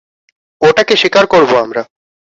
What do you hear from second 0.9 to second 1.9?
শিকার করবো আমরা।